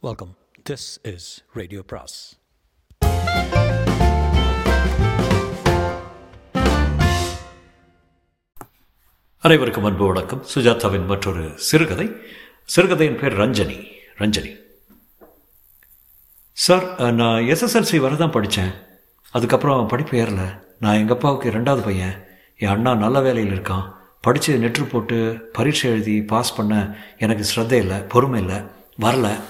Welcome 0.00 0.36
this 0.70 1.14
is 1.14 1.44
radio 1.52 1.82
பிராஸ் 1.86 2.38
அனைவருக்கும் 9.38 9.84
அன்பு 9.84 10.06
வணக்கம். 10.06 10.44
சுஜாதாவின் 10.54 11.06
மற்றொரு 11.06 11.52
சிறுகதை. 11.56 12.06
சிறுகதையின் 12.76 13.16
பேர் 13.16 13.38
ரஞ்சனி. 13.38 13.84
ரஞ்சனி. 14.18 14.56
சார் 16.52 17.12
நான் 17.12 17.42
எஸ்எஸ்எல்சி 17.42 17.96
வரை 17.96 18.16
தான் 18.16 18.30
படித்தேன். 18.30 18.72
அதுக்கப்புறம் 19.30 19.86
படிப்பு 19.86 20.18
ஏறல. 20.18 20.62
நான் 20.78 20.94
எங்கள் 20.94 21.16
அப்பாவுக்கு 21.16 21.50
ரெண்டாவது 21.50 21.84
பையன். 21.84 22.26
என் 22.56 22.68
அண்ணா 22.68 22.94
நல்ல 22.94 23.20
வேலையில் 23.20 23.60
இருக்கான். 23.60 23.92
படித்து 24.20 24.58
நெற்று 24.58 24.88
போட்டு 24.88 25.48
பரீட்சை 25.52 25.90
எழுதி 25.90 26.22
பாஸ் 26.22 26.56
பண்ண 26.56 26.96
எனக்கு 27.18 27.46
ஸ்ரத்தை 27.54 27.72
இல்லை 27.72 28.00
பொறுமை 28.00 28.40
இல்லை 28.40 28.56
வரல. 29.00 29.40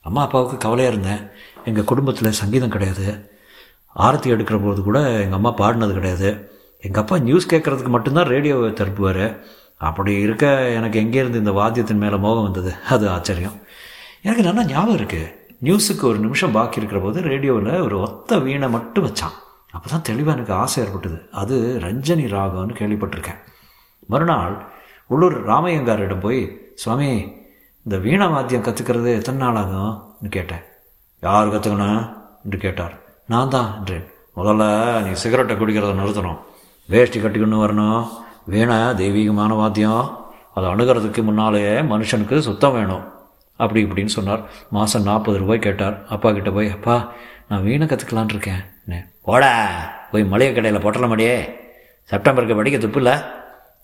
அம்மா 0.00 0.22
அப்பாவுக்கு 0.22 0.56
கவலையாக 0.56 0.96
இருந்தேன். 0.96 1.30
எங்கள் 1.64 1.84
குடும்பத்தில் 1.84 2.38
சங்கீதம் 2.42 2.68
கிடையாது. 2.68 3.30
ஆரத்தி 3.96 4.28
எடுக்கிற 4.34 4.64
போது 4.64 4.82
கூட 4.82 4.98
எங்கள் 5.00 5.38
அம்மா 5.40 5.54
பாடினது 5.54 5.92
கிடையாது. 5.92 6.30
எங்கள் 6.80 7.02
அப்பா 7.02 7.18
நியூஸ் 7.18 7.54
கேட்குறதுக்கு 7.54 7.88
மட்டும்தான் 7.88 8.24
ரேடியோவை 8.24 8.70
திருப்புவார். 8.70 9.38
அப்படி 9.76 10.12
இருக்க 10.20 10.70
எனக்கு 10.70 11.00
எங்கேருந்து 11.00 11.34
இந்த 11.34 11.50
வாத்தியத்தின் 11.50 12.02
மேலே 12.04 12.16
மோகம் 12.16 12.42
வந்தது? 12.42 12.74
அது 12.88 13.10
ஆச்சரியம். 13.10 13.56
எனக்கு 14.22 14.42
நல்லா 14.42 14.64
ஞாபகம் 14.64 15.06
இருக்குது 15.06 15.38
நியூஸுக்கு 15.62 16.02
ஒரு 16.02 16.18
நிமிஷம் 16.18 16.52
பாக்கி 16.52 16.78
இருக்கிற 16.78 17.02
போது 17.02 17.20
ரேடியோவில் 17.22 17.80
ஒரு 17.80 18.00
ஒத்த 18.00 18.38
வீணை 18.38 18.68
மட்டும் 18.68 19.06
வச்சான். 19.06 19.36
அப்போ 19.70 19.90
தான் 19.90 20.02
தெளிவாக 20.02 20.36
எனக்கு 20.36 20.52
ஆசை 20.52 20.84
ஏற்பட்டது. 20.84 21.28
அது 21.32 21.78
ரஞ்சனி 21.82 22.24
ராகம்னு 22.36 22.74
கேள்விப்பட்டிருக்கேன். 22.80 23.40
மறுநாள் 24.06 24.66
உள்ளூர் 25.06 25.46
ராமையங்காரிடம் 25.46 26.20
போய் 26.20 26.72
சுவாமி 26.74 27.38
இந்த 27.84 27.98
வீணா 27.98 28.26
வாத்தியம் 28.26 28.62
கற்றுக்கிறது 28.62 29.14
எத்தனை 29.14 29.48
நாள் 29.48 29.64
ஆகும்னு 29.64 30.28
கேட்டேன். 30.28 30.60
யார் 31.20 31.48
கற்றுக்கணும் 31.48 32.16
என்று 32.44 32.58
கேட்டார். 32.58 32.92
நான் 33.26 33.48
தான் 33.48 33.78
என்றேன் 33.78 34.10
முதல்ல 34.36 35.02
நீ 35.02 35.12
சிகரெட்டை 35.12 35.56
குடிக்கிறத 35.56 35.86
நிறுத்தணும். 35.86 36.38
வேஷ்டி 36.86 37.20
கட்டிக்கொண்டு 37.20 37.66
வரணும். 37.66 38.08
வீணை 38.46 38.94
தெய்வீகமான 38.94 39.54
வாத்தியம். 39.54 40.26
அதை 40.54 40.70
அணுகிறதுக்கு 40.70 41.22
முன்னாலே 41.22 41.80
மனுஷனுக்கு 41.80 42.38
சுத்தம் 42.38 42.72
வேணும். 42.72 43.12
அப்படி 43.56 43.84
இப்படின்னு 43.84 44.06
சொன்னார். 44.06 44.40
மாதம் 44.70 45.02
நாற்பது 45.02 45.38
ரூபாய் 45.38 45.58
கேட்டார். 45.58 46.06
அப்பா 46.08 46.32
கிட்டே 46.32 46.50
போய் 46.50 46.70
அப்பா 46.70 47.12
நான் 47.48 47.62
வீணை 47.62 47.86
கற்றுக்கலான் 47.86 48.28
இருக்கேன். 48.28 49.04
போடா. 49.22 49.68
போய் 50.10 50.24
மளிகை 50.24 50.54
கடையில் 50.54 50.82
பொட்டலமாடியே. 50.82 51.54
செப்டம்பருக்கு 52.10 52.56
படிக்க 52.56 52.78
துப்பு 52.78 53.02
இல்லை. 53.02 53.18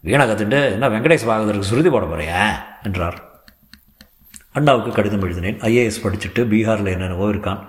வீணை 0.00 0.30
கற்றுட்டு 0.30 0.70
என்ன 0.70 0.88
வெங்கடேஷ் 0.88 1.28
பாகதருக்கு 1.28 1.60
சுருதி 1.60 1.90
போட 1.90 2.06
போறியா? 2.06 2.56
என்றார். 2.82 3.34
அண்ணாவுக்கு 4.56 4.90
கடிதம் 4.92 5.24
எழுதினேன். 5.26 5.58
ஐஏஎஸ் 5.68 6.02
படிச்சுட்டு 6.04 6.42
பீகாரில் 6.52 6.92
என்னென்னவோ 6.94 7.26
இருக்கான். 7.32 7.60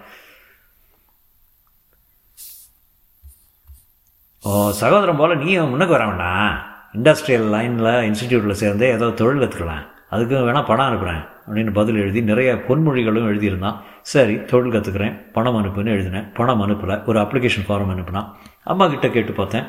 ஓ 4.42 4.72
சகோதரம் 4.72 5.18
போல் 5.18 5.38
நீ 5.38 5.58
முன்னுக்கு 5.58 5.96
வர 5.96 6.06
வேண்டாம் 6.08 6.52
இண்டஸ்ட்ரியல் 6.94 7.50
லைனில் 7.56 7.90
இன்ஸ்டிடியூட்டில் 8.08 8.60
சேர்ந்தே 8.62 8.90
ஏதோ 8.90 9.10
தொழில் 9.10 9.42
கற்றுக்கலாம் 9.44 9.84
அதுக்கு 10.10 10.36
வேணால் 10.36 10.70
பணம் 10.70 10.88
அனுப்புகிறேன் 10.88 11.24
அப்படின்னு 11.48 11.74
பதில் 11.74 11.96
எழுதி 11.96 12.22
நிறைய 12.22 12.50
பொன்மொழிகளும் 12.68 13.28
எழுதியிருந்தான். 13.32 13.78
சரி 14.02 14.36
தொழில் 14.46 14.74
கற்றுக்கிறேன் 14.74 15.32
பணம் 15.32 15.58
அனுப்புன்னு 15.60 15.96
எழுதினேன். 15.96 16.32
பணம் 16.34 16.62
அனுப்பலை. 16.62 17.06
ஒரு 17.06 17.20
அப்ளிகேஷன் 17.20 17.68
ஃபார்ம் 17.68 17.94
அனுப்புனான் 17.94 18.32
அம்மா 18.64 18.88
கிட்டே 18.88 19.10
கேட்டு 19.10 19.32
பார்த்தேன். 19.32 19.68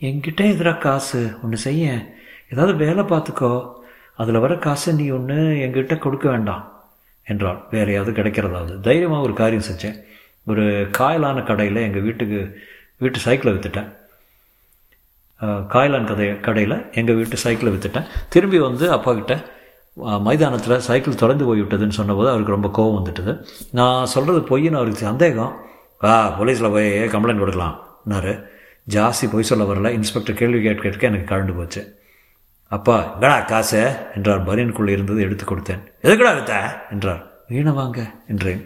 என்கிட்ட 0.00 0.40
எதிராக 0.54 0.78
காசு? 0.78 1.38
ஒன்று 1.42 1.56
செய்ய 1.56 2.16
ஏதாவது 2.50 2.76
வேலை 2.84 3.04
பார்த்துக்கோ. 3.04 3.52
அதில் 4.20 4.42
வர 4.44 4.54
காசை 4.66 4.92
நீ 5.00 5.06
ஒன்று 5.18 5.36
எங்கிட்ட 5.66 5.94
கொடுக்க 6.04 6.26
வேண்டாம் 6.34 6.64
என்றாள். 7.26 7.60
வேறையாவது 7.72 8.12
கிடைக்கிறதாவது 8.18 8.74
தைரியமாக 8.86 9.26
ஒரு 9.26 9.34
காரியம் 9.40 9.68
செஞ்சேன். 9.68 9.96
ஒரு 10.50 10.64
காயலான 10.98 11.38
கடையில் 11.50 11.86
எங்கள் 11.86 12.04
வீட்டுக்கு 12.08 12.38
வீட்டு 13.02 13.18
சைக்கிளை 13.26 13.52
விற்றுட்டேன் 13.54 13.88
காயலான் 15.72 16.08
கதை 16.08 16.26
கடையில் 16.46 16.76
எங்கள் 17.00 17.18
வீட்டு 17.18 17.36
சைக்கிளை 17.44 17.70
விற்றுட்டேன் 17.74 18.08
திரும்பி 18.34 18.58
வந்து 18.66 18.86
அப்பா 18.96 19.10
கிட்ட 19.18 19.34
மைதானத்தில் 20.26 20.82
சைக்கிள் 20.88 21.20
தொடர்ந்து 21.22 21.46
போய்விட்டதுன்னு 21.48 21.98
சொன்னபோது 21.98 22.28
அவருக்கு 22.32 22.56
ரொம்ப 22.56 22.68
கோவம் 22.78 22.98
வந்துட்டது. 22.98 23.32
நான் 23.78 24.10
சொல்கிறது 24.14 24.40
பொய்ன்னு 24.50 24.80
அவருக்கு 24.80 25.08
சந்தேகம். 25.08 25.54
வா 26.04 26.14
போலீஸில் 26.38 26.74
போய் 26.74 26.90
கம்ப்ளைண்ட் 27.14 27.42
கொடுக்கலாம்னாரு 27.42 28.34
ஜாஸ்தி 28.96 29.26
பொய் 29.32 29.48
சொல்ல 29.50 29.64
வரல. 29.70 29.90
இன்ஸ்பெக்டர் 29.98 30.38
கேள்வி 30.40 30.60
கேட்க 30.66 31.10
எனக்கு 31.10 31.30
கழண்டு 31.32 31.56
போச்சு. 31.58 31.82
அப்பா 32.70 32.96
எங்கடா 33.14 33.44
காசு 33.44 33.80
என்றார் 34.16 34.44
பனியனுக்குள்ளே 34.48 34.92
இருந்தது 34.96 35.20
எடுத்து 35.26 35.44
கொடுத்தேன். 35.44 35.80
எதுக்கடா 36.04 36.32
எடுத்த? 36.34 36.54
என்றார். 36.90 37.22
வீணை 37.48 37.72
வாங்க 37.72 38.00
என்றேன். 38.28 38.60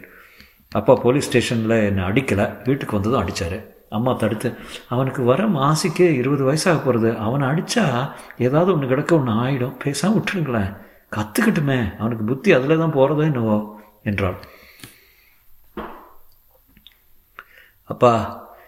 அப்பா 0.71 0.93
போலீஸ் 0.95 1.27
ஸ்டேஷனில் 1.29 1.75
என்னை 1.89 2.03
அடிக்கலை 2.09 2.45
வீட்டுக்கு 2.65 2.97
வந்ததும் 2.97 3.21
அடித்தார் 3.21 3.57
அம்மா 3.89 4.11
தடுத்து 4.13 4.49
அவனுக்கு 4.93 5.21
வர 5.23 5.41
மாசிக்கு 5.57 6.05
இருபது 6.19 6.43
வயசாக 6.47 6.77
போகிறது 6.77 7.09
அவனை 7.25 7.45
அடித்தா 7.47 7.83
ஏதாவது 8.37 8.69
ஒன்று 8.73 8.87
கிடக்க 8.87 9.11
ஒன்று 9.15 9.33
ஆகிடும் 9.43 9.77
பேசாமல் 9.83 10.17
விட்டுருங்களேன். 10.17 10.71
கற்றுக்கட்டுமே 11.15 11.79
அவனுக்கு 11.99 12.23
புத்தி 12.23 12.51
அதில் 12.57 12.81
தான் 12.83 12.95
போகிறதோ 12.97 13.23
என்னவோ 13.31 13.57
என்றாள். 14.03 14.37
அப்பா 17.91 18.13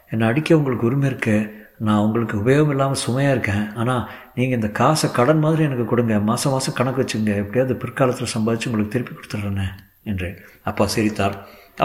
என்னை 0.10 0.28
அடிக்க 0.28 0.60
உங்களுக்கு 0.60 0.88
உரிமை 0.90 1.10
இருக்கு. 1.10 1.38
நான் 1.86 2.04
உங்களுக்கு 2.06 2.36
உபயோகம் 2.42 2.74
இல்லாமல் 2.74 3.02
சுமையாக 3.06 3.36
இருக்கேன். 3.36 3.66
ஆனால் 3.82 4.04
நீங்கள் 4.38 4.58
இந்த 4.60 4.70
காசை 4.80 5.08
கடன் 5.12 5.44
மாதிரி 5.46 5.64
எனக்கு 5.64 5.86
கொடுங்க. 5.86 6.16
மாதம் 6.30 6.54
மாதம் 6.54 6.78
கணக்கு 6.80 7.02
வச்சுங்க 7.04 7.34
எப்படியாவது 7.44 7.76
பிற்காலத்தில் 7.84 8.34
சம்பாதிச்சு 8.36 8.70
உங்களுக்கு 8.70 8.94
திருப்பி 8.96 9.14
கொடுத்துட்றேனே 9.14 9.68
என்றேன். 10.12 10.38
அப்பா 10.64 10.86
சிரித்தார். 10.96 11.36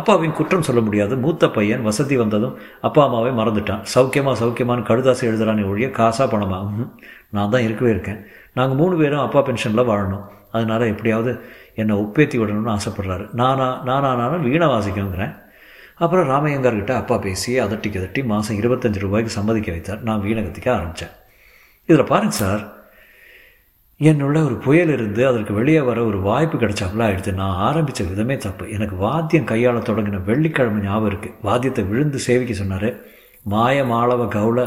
அப்பாவின் 0.00 0.36
குற்றம் 0.38 0.66
சொல்ல 0.66 0.80
முடியாது. 0.80 1.14
மூத்த 1.16 1.48
பையன் 1.56 1.82
வசதி 1.88 2.16
வந்ததும் 2.16 2.54
அப்பா 2.80 3.00
அம்மாவை 3.06 3.32
மறந்துட்டான். 3.40 3.82
சௌக்கியமாக 3.94 4.36
சௌக்கியமானு 4.42 4.88
கடுதாசை 4.90 5.24
எழுதுறானே 5.30 5.64
ஒழிய 5.70 5.88
காசாக 5.98 6.26
பணமாக 6.34 6.86
நான் 7.36 7.52
தான் 7.54 7.66
இருக்கவே 7.66 7.90
இருக்கேன். 7.90 8.20
நாங்கள் 8.58 8.78
மூணு 8.80 8.94
பேரும் 8.96 9.24
அப்பா 9.26 9.40
பென்ஷனில் 9.48 9.88
வாழணும். 9.90 10.24
அதனால் 10.50 10.90
எப்படியாவது 10.92 11.32
என்னை 11.74 11.94
ஒப்பேத்தி 11.96 12.36
விடணும்னு 12.40 12.72
ஆசைப்பட்றாரு. 12.76 13.34
நானா 13.40 13.68
நானானாலும் 13.88 14.44
வீணை 14.48 14.66
வாசிக்கணுங்கிறேன். 14.66 15.34
அப்புறம் 16.02 16.28
ராமையங்கார்கிட்ட 16.32 16.92
அப்பா 17.00 17.16
பேசி 17.24 17.50
அதட்டி 17.64 17.88
கதட்டி 17.88 18.20
மாதம் 18.30 18.58
இருபத்தஞ்சி 18.60 19.00
ரூபாய்க்கு 19.04 19.36
சம்மதிக்க 19.38 19.68
வைத்தார். 19.74 20.00
நான் 20.08 20.22
வீணகத்திக்க 20.26 20.68
ஆரம்பித்தேன் 20.76 21.12
இதில் 21.88 22.10
பாருங்கள் 22.12 22.40
சார் 22.42 22.62
என்னுள்ள 24.00 24.38
ஒரு 24.48 24.56
புயல் 24.64 24.92
இருந்து 24.94 25.22
அதற்கு 25.30 25.52
வெளியே 25.58 25.80
வர 25.88 25.98
ஒரு 26.04 26.18
வாய்ப்பு 26.28 26.56
கிடைச்சாப்புல 26.62 27.04
ஆயிடுது 27.06 27.32
நான் 27.40 27.60
ஆரம்பித்த 27.68 28.04
விதமே 28.04 28.36
தப்பு. 28.44 28.64
எனக்கு 28.76 28.96
வாத்தியம் 29.06 29.50
கையாள 29.50 29.76
தொடங்கின 29.88 30.20
வெள்ளிக்கிழமை 30.30 30.80
ஞாபகம் 30.86 31.10
இருக்குது 31.10 31.36
வாத்தியத்தை 31.48 31.84
விழுந்து 31.90 32.18
சேவிக்க 32.26 32.54
சொன்னார். 32.62 32.88
மாய 33.52 33.84
மாளவ 33.92 34.26
கவுள 34.36 34.58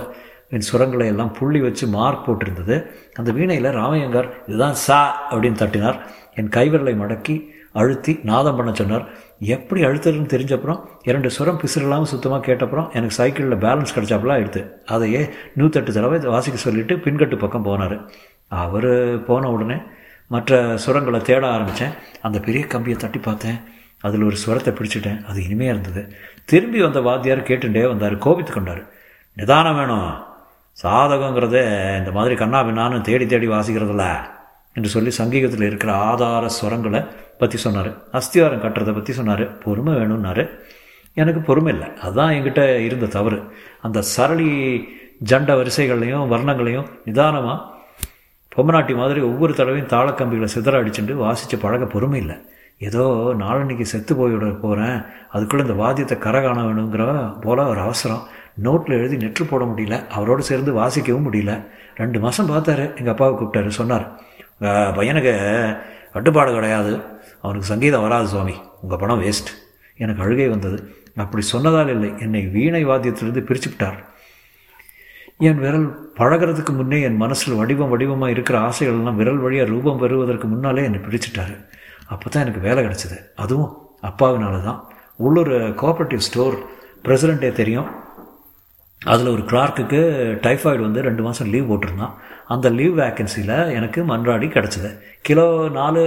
என் 0.56 0.68
சுரங்களை 0.70 1.06
எல்லாம் 1.14 1.34
புள்ளி 1.40 1.60
வச்சு 1.66 1.86
மார்க் 1.98 2.26
போட்டிருந்தது. 2.26 2.76
அந்த 3.20 3.30
வீணையில் 3.40 3.76
ராமையங்கார் 3.80 4.30
இதுதான் 4.48 4.80
சா 4.86 5.02
அப்படின்னு 5.32 5.62
தட்டினார். 5.64 6.00
என் 6.40 6.54
கைவிரலை 6.58 6.96
மடக்கி 7.04 7.36
அழுத்தி 7.80 8.14
நாதம் 8.30 8.58
பண்ண 8.58 8.72
சொன்னார். 8.82 9.06
எப்படி 9.40 9.84
அழுத்ததுன்னு 9.84 10.32
தெரிஞ்சப்புறம் 10.34 10.80
இரண்டு 11.04 11.30
சுரம் 11.30 11.60
பிசுறலாமல் 11.60 12.12
சுத்தமாக 12.14 12.54
கேட்டப்புறம் 12.54 12.90
எனக்கு 12.92 13.16
சைக்கிளில் 13.16 13.58
பேலன்ஸ் 13.58 13.96
கிடச்சாப்பெல்லாம் 13.96 14.38
எடுத்து. 14.38 14.82
அதையே 14.86 15.30
நூற்றெட்டு 15.58 15.92
தடவை 15.92 16.20
வாசிக்க 16.20 16.60
சொல்லிவிட்டு 16.60 17.12
பின்கட்டு 17.12 17.38
பக்கம் 17.38 17.66
போனார். 17.66 18.10
அவர் 18.48 19.24
போன 19.24 19.52
உடனே 19.52 19.76
மற்ற 20.28 20.76
சுரங்களை 20.86 21.22
தேட 21.22 21.48
ஆரம்பித்தேன் 21.48 21.94
அந்த 22.22 22.40
பெரிய 22.40 22.68
கம்பியை 22.68 23.00
தட்டி 23.00 23.20
பார்த்தேன். 23.20 23.62
அதில் 24.02 24.24
ஒரு 24.24 24.36
சுரத்தை 24.36 24.74
பிடிச்சிட்டேன். 24.74 25.26
அது 25.26 25.44
இனிமையாக 25.44 25.80
இருந்தது. 25.80 26.16
திரும்பி 26.46 26.82
வந்த 26.82 27.02
வாத்தியார் 27.02 27.42
கேட்டுட்டே 27.42 27.88
வந்தார். 27.88 28.18
கோபித்து 28.18 28.54
கொண்டார். 28.54 28.84
நிதானம் 29.34 29.76
வேணும். 29.76 30.24
சாதகங்கிறத 30.84 31.58
இந்த 31.98 32.12
மாதிரி 32.12 32.36
கண்ணாபின்னான்னு 32.36 33.02
தேடி 33.02 33.26
தேடி 33.26 33.48
வாசிக்கிறதில்ல 33.48 34.18
என்று 34.74 34.90
சொல்லி 34.90 35.12
சங்கீதத்தில் 35.12 35.68
இருக்கிற 35.68 35.94
ஆதார 35.94 36.50
சுரங்களை 36.62 37.08
பற்றி 37.40 37.58
சொன்னார். 37.58 37.92
அஸ்திவாரம் 38.12 38.64
கட்டுறதை 38.64 38.94
பற்றி 38.94 39.14
சொன்னார். 39.14 39.58
பொறுமை 39.58 39.94
வேணும்னாரு. 39.94 40.50
எனக்கு 41.14 41.42
பொறுமை 41.42 41.74
இல்லை. 41.74 41.88
அதுதான் 42.02 42.34
என்கிட்ட 42.34 42.62
இருந்த 42.78 43.06
தவறு. 43.06 43.40
அந்த 43.82 44.02
சரளி 44.02 44.50
ஜண்ட 45.32 45.52
வரிசைகளையும் 45.60 46.32
வர்ணங்களையும் 46.34 46.90
நிதானமாக 47.06 47.74
பொம்மநாட்டி 48.56 48.96
மாதிரி 48.96 49.22
ஒவ்வொரு 49.22 49.54
தடவையும் 49.54 49.88
தாளக்கம்பிகளை 49.88 50.48
சிதற 50.56 50.76
அடிச்சுட்டு 50.82 51.14
வாசித்து 51.14 51.58
பழக 51.58 51.86
பொறுமை 51.86 52.20
இல்லை. 52.20 52.36
ஏதோ 52.78 53.34
நாளன்னைக்கு 53.40 53.82
செத்து 53.82 54.16
போய்விட 54.16 54.52
போகிறேன் 54.52 55.02
அதுக்குள்ளே 55.32 55.66
இந்த 55.66 55.78
வாத்தியத்தை 55.84 56.18
கரை 56.18 56.42
காண 56.44 56.62
வேணுங்கிற 56.62 57.04
போல் 57.42 57.58
ஒரு 57.58 57.80
அவசரம். 57.80 58.24
நோட்டில் 58.64 58.98
எழுதி 58.98 59.18
நெற்று 59.18 59.44
போட 59.50 59.64
முடியல. 59.66 60.08
அவரோடு 60.08 60.44
சேர்ந்து 60.44 60.74
வாசிக்கவும் 60.74 61.28
முடியல. 61.28 61.54
ரெண்டு 61.96 62.20
மாதம் 62.20 62.50
பார்த்தாரு. 62.50 62.86
எங்கள் 62.98 63.14
அப்பாவை 63.14 63.34
கூப்பிட்டாரு. 63.38 63.68
சொன்னார். 63.68 64.06
பையனுக்கு 64.98 65.34
கட்டுப்பாடு 66.16 66.52
கிடையாது. 66.58 66.92
அவனுக்கு 67.44 67.72
சங்கீதம் 67.74 68.04
வராது 68.06 68.28
சுவாமி. 68.34 68.56
உங்கள் 68.84 69.02
பணம் 69.04 69.24
வேஸ்ட் 69.26 69.50
எனக்கு 70.04 70.24
அழுகை 70.26 70.48
வந்தது. 70.56 70.78
அப்படி 71.24 71.44
சொன்னதால் 71.54 71.92
இல்லை. 71.96 72.10
என்னை 72.26 72.42
வீணை 72.56 72.84
வாத்தியத்திலிருந்து 72.92 73.48
பிரிச்சுவிட்டார் 73.50 74.00
என் 75.48 75.62
விரல் 75.64 75.88
பழகிறதுக்கு 76.18 76.74
முன்னே 76.80 76.98
என் 77.08 77.18
மனசில் 77.24 77.58
வடிவம் 77.60 77.92
வடிவமாக 77.94 78.34
இருக்கிற 78.36 78.58
ஆசைகள்லாம் 78.68 79.18
விரல் 79.22 79.42
வழியாக 79.46 79.70
ரூபம் 79.72 80.00
பெறுவதற்கு 80.02 80.48
முன்னாலே 80.52 80.84
என்னை 80.90 81.00
பிரிச்சுட்டாரு. 81.08 81.56
அப்போ 82.14 82.26
தான் 82.30 82.44
எனக்கு 82.46 82.62
வேலை 82.68 82.82
கிடச்சிது. 82.86 83.18
அதுவும் 83.44 83.72
அப்பாவினால 84.10 84.62
தான் 84.68 84.80
உள்ளூர் 85.26 85.54
கோஆப்ரேட்டிவ் 85.82 86.26
ஸ்டோர் 86.28 86.56
பிரசிடெண்ட்டே 87.06 87.52
தெரியும். 87.62 87.90
அதில் 89.12 89.32
ஒரு 89.34 89.44
கிளார்க்குக்கு 89.52 90.00
டைஃபாய்டு 90.46 90.82
வந்து 90.88 91.02
ரெண்டு 91.08 91.22
மாதம் 91.26 91.52
லீவ் 91.54 91.70
போட்டிருந்தான். 91.72 92.14
அந்த 92.54 92.68
லீவ் 92.80 92.96
வேக்கன்சியில் 93.02 93.58
எனக்கு 93.78 94.00
மன்றாடி 94.12 94.48
கிடச்சிது. 94.56 94.90
கிலோ 95.28 95.48
நாலு 95.80 96.04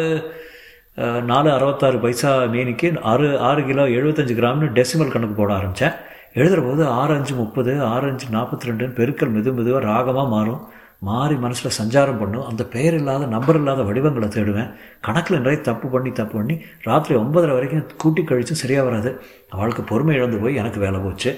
நாலு 1.30 1.48
அறுபத்தாறு 1.56 1.98
பைசா 2.04 2.30
மீனிக்கு 2.52 2.88
ஆறு 3.10 3.26
ஆறு 3.48 3.60
கிலோ 3.68 3.84
எழுபத்தஞ்சு 3.98 4.34
கிராம்னு 4.38 4.68
டெசிமல் 4.78 5.12
கணக்கு 5.14 5.36
போட 5.40 5.50
ஆரம்பித்தேன் 5.58 5.94
எழுதுகிற 6.38 6.62
போது 6.68 6.82
ஆறு 7.00 7.12
அஞ்சு 7.18 7.34
முப்பது 7.42 7.72
ஆறு 7.92 8.06
அஞ்சு 8.10 8.26
நாற்பத்தி 8.36 8.68
ரெண்டுன்னு 8.68 8.96
பெருக்கல் 8.98 9.32
மெது 9.36 9.52
மெதுவாக 9.58 9.82
ராகமாக 9.90 10.28
மாறும். 10.34 10.62
மாறி 11.06 11.34
மனசில் 11.42 11.76
சஞ்சாரம் 11.78 12.18
பண்ணும். 12.20 12.46
அந்த 12.50 12.62
பெயர் 12.72 12.94
இல்லாத 12.94 13.26
நம்பர் 13.34 13.58
இல்லாத 13.58 13.82
வடிவங்களை 13.88 14.28
தேடுவேன். 14.28 14.70
கணக்கில் 15.06 15.38
நிறைய 15.38 15.58
தப்பு 15.68 15.88
பண்ணி 15.88 16.10
தப்பு 16.12 16.34
பண்ணி 16.38 16.54
ராத்திரி 16.86 17.14
ஒன்பதரை 17.20 17.52
வரைக்கும் 17.56 17.84
கூட்டி 18.02 18.22
கழிச்சும் 18.22 18.60
சரியாக 18.62 18.86
வராது. 18.88 19.10
அவளுக்கு 19.54 19.82
பொறுமை 19.90 20.14
இழந்து 20.16 20.38
போய் 20.42 20.58
எனக்கு 20.62 20.80
வேலை 20.86 21.00
போச்சு. 21.00 21.32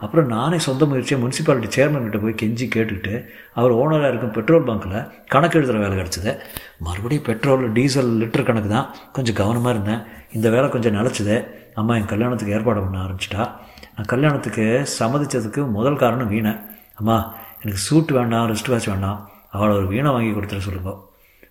அப்புறம் 0.00 0.26
நானே 0.26 0.58
சொந்த 0.68 0.86
முயற்சியை 0.90 1.18
முனிசிபாலிட்டி 1.22 1.68
சேர்மன் 1.76 2.06
கிட்ட 2.06 2.18
போய் 2.18 2.38
கெஞ்சி 2.42 2.66
கேட்டுக்கிட்டு 2.74 3.14
அவர் 3.60 3.76
ஓனராக 3.80 4.10
இருக்கும் 4.12 4.34
பெட்ரோல் 4.38 4.66
பங்க்கில் 4.70 4.96
கணக்கு 5.34 5.58
எழுதுகிற 5.58 5.82
வேலை 5.84 5.96
கிடச்சிது. 5.98 6.32
மறுபடியும் 6.86 7.26
பெட்ரோல் 7.30 7.66
டீசல் 7.72 8.12
லிட்டர் 8.22 8.48
கணக்கு 8.50 8.68
தான் 8.68 8.88
கொஞ்சம் 9.12 9.38
கவனமாக 9.42 9.74
இருந்தேன். 9.76 10.02
இந்த 10.32 10.48
வேலை 10.56 10.68
கொஞ்சம் 10.70 10.96
நிலச்சிது. 10.98 11.36
அம்மா 11.74 11.92
என் 11.96 12.10
கல்யாணத்துக்கு 12.14 12.56
ஏற்பாடு 12.58 12.80
பண்ண 12.80 12.98
ஆரம்பிச்சிட்டா. 13.04 13.44
நான் 13.96 14.10
கல்யாணத்துக்கு 14.14 14.64
சம்மதிச்சதுக்கு 14.98 15.62
முதல் 15.78 16.02
காரணம் 16.04 16.32
வீணை. 16.34 16.54
அம்மா 17.00 17.16
எனக்கு 17.62 17.80
சூட் 17.80 18.10
வேண்டாம் 18.10 18.48
ரெஸ்ட் 18.50 18.70
வாட்ச் 18.70 18.86
வேண்டாம் 18.86 19.30
அவளை 19.50 19.76
ஒரு 19.76 19.86
வீணை 19.86 20.10
வாங்கி 20.10 20.30
கொடுத்துட 20.30 20.58
சொல்லுங்க. 20.58 20.92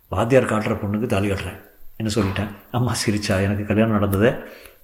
வாத்தியார் 0.07 0.49
காட்டுற 0.51 0.73
பொண்ணுக்கு 0.81 1.05
தாலி 1.05 1.29
கட்டுறேன் 1.29 1.59
என்ன 1.97 2.11
சொல்லிட்டேன்? 2.15 2.51
அம்மா 2.71 2.93
சிரிச்சா 3.01 3.41
எனக்கு 3.41 3.65
கல்யாணம் 3.65 3.91
நடந்தது. 3.91 4.29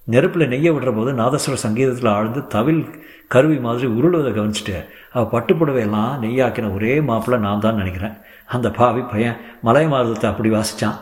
நெருப்பில் 0.04 0.48
நெய்ய 0.48 0.68
விடுற 0.74 0.94
போது 0.96 1.12
நாதஸ்வர 1.12 1.52
சங்கீதத்தில் 1.52 2.08
ஆழ்ந்து 2.08 2.40
தவில் 2.40 3.00
கருவி 3.28 3.58
மாதிரி 3.58 3.86
உருளுவதை 3.86 4.30
கவனிச்சுட்டு 4.36 4.88
அவள் 5.12 5.42
பட்டுப்புடவையெல்லாம் 5.42 6.12
நெய்யாக்கின 6.24 6.74
ஒரே 6.74 7.00
மாப்பிள்ளை 7.00 7.42
நான் 7.42 7.60
தான் 7.60 7.74
நினைக்கிறேன். 7.74 8.14
அந்த 8.46 8.70
பாவி 8.70 9.00
பையன் 9.00 9.36
மலை 9.62 9.86
மாதத்தை 9.88 10.30
அப்படி 10.30 10.50
வாசித்தான் 10.50 10.96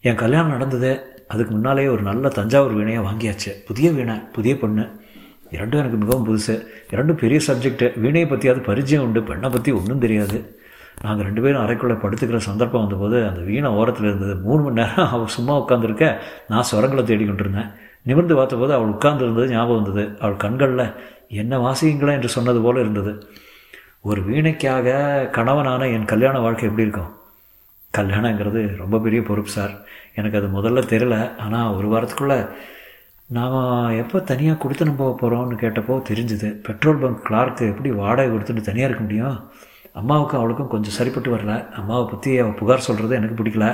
என் 0.00 0.14
கல்யாணம் 0.14 0.50
நடந்தது 0.50 0.90
அதுக்கு 1.28 1.52
முன்னாலே 1.52 1.86
ஒரு 1.88 2.02
நல்ல 2.02 2.28
தஞ்சாவூர் 2.28 2.76
வீணையை 2.76 3.02
வாங்கியாச்சு. 3.08 3.50
புதிய 3.66 3.90
வீணை 3.90 4.16
புதிய 4.16 4.58
பொண்ணு. 4.58 4.99
இரண்டும் 5.50 5.80
எனக்கு 5.80 5.96
மிகவும் 5.96 6.26
புதுசு. 6.26 6.66
இரண்டும் 6.90 7.16
பெரிய 7.16 7.40
சப்ஜெக்ட்டு 7.46 7.86
வீணையை 8.04 8.26
பற்றியாவது 8.32 8.62
பரிச்சயம் 8.62 9.04
உண்டு. 9.04 9.22
பெண்ணை 9.22 9.50
பற்றி 9.50 9.72
ஒன்றும் 9.72 9.98
தெரியாது. 9.98 10.58
நாங்கள் 11.02 11.24
ரெண்டு 11.24 11.42
பேரும் 11.42 11.66
அறைக்குள்ளே 11.66 11.92
படுத்துக்கிற 11.92 12.36
சந்தர்ப்பம் 12.36 12.80
வந்தபோது 12.80 13.26
அந்த 13.28 13.40
வீணை 13.40 13.70
ஓரத்தில் 13.70 14.06
இருந்தது. 14.06 14.34
மூணு 14.36 14.62
மணி 14.62 14.74
நேரம் 14.74 15.08
அவள் 15.08 15.26
சும்மா 15.26 15.68
உட்காந்துருக்க 15.68 16.16
நான் 16.48 16.64
சுரங்களை 16.72 17.02
தேடிக்கொண்டு 17.02 17.44
இருந்தேன் 17.44 17.70
நிமிர்ந்து 18.02 18.34
பார்த்தபோது 18.34 18.72
அவள் 18.72 18.88
உட்கார்ந்துருந்தது 18.88 19.46
ஞாபகம் 19.46 19.82
வந்தது. 19.82 20.16
அவள் 20.20 20.36
கண்களில் 20.36 20.92
என்ன 21.28 21.58
வாசியுங்களா 21.58 22.12
என்று 22.12 22.28
சொன்னது 22.28 22.60
போல 22.60 22.80
இருந்தது. 22.80 23.26
ஒரு 24.00 24.22
வீணைக்காக 24.22 25.28
கணவனான 25.32 25.92
என் 25.92 26.04
கல்யாண 26.04 26.38
வாழ்க்கை 26.38 26.68
எப்படி 26.68 26.88
இருக்கும்? 26.88 27.12
கல்யாணங்கிறது 27.98 28.76
ரொம்ப 28.76 28.98
பெரிய 28.98 29.22
பொறுப்பு 29.22 29.50
சார். 29.50 29.80
எனக்கு 30.14 30.38
அது 30.38 30.48
முதல்ல 30.48 30.82
தெரியல. 30.82 31.38
ஆனால் 31.38 31.74
ஒரு 31.74 31.88
வாரத்துக்குள்ளே 31.88 32.48
நாம் 33.36 33.96
எப்போ 34.02 34.18
தனியாக 34.28 34.58
கொடுத்து 34.62 34.92
போக 35.00 35.10
போகிறோம்னு 35.20 35.56
கேட்டப்போ 35.62 35.94
தெரிஞ்சுது. 36.08 36.48
பெட்ரோல் 36.66 37.02
பங்க் 37.02 37.26
கிளார்க்கு 37.26 37.64
எப்படி 37.72 37.90
வாடகை 37.90 38.30
கொடுத்துட்டு 38.32 38.62
தனியாக 38.68 38.88
இருக்க 38.88 39.02
முடியும்? 39.04 39.36
அம்மாவுக்கும் 40.00 40.40
அவளுக்கும் 40.40 40.72
கொஞ்சம் 40.72 40.96
சரிப்பட்டு 40.96 41.30
வரல. 41.34 41.52
அம்மாவை 41.80 42.04
பற்றி 42.10 42.30
அவள் 42.38 42.58
புகார் 42.60 42.86
சொல்கிறது 42.88 43.14
எனக்கு 43.18 43.38
பிடிக்கல. 43.40 43.66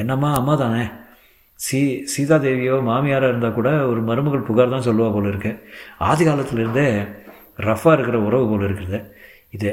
என்னம்மா 0.00 0.30
அம்மா 0.40 0.54
தானே? 0.54 0.84
சீ 1.60 1.80
சீதாதேவியோ 2.12 2.76
மாமியாராக 2.90 3.32
இருந்தால் 3.32 3.56
கூட 3.58 3.70
ஒரு 3.86 4.00
மருமகள் 4.10 4.46
புகார் 4.50 4.74
தான் 4.74 4.86
சொல்லுவா 4.88 5.08
போல 5.16 5.28
இருக்கு. 5.28 5.52
ஆதி 6.10 6.24
காலத்துலேருந்தே 6.28 6.86
ரஃப்பாக 7.68 7.96
இருக்கிற 7.96 8.20
உறவு 8.28 8.46
போல் 8.52 8.68
இருக்குது. 8.68 9.00
இது 9.50 9.72